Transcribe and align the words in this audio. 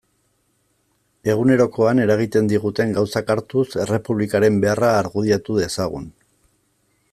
Egunerokoan 1.33 2.01
eragiten 2.05 2.49
diguten 2.53 2.95
gauzak 2.97 3.31
hartuz, 3.35 3.67
Errepublikaren 3.85 4.59
beharra 4.67 4.91
argudiatu 5.05 5.61
dezagun. 5.63 6.13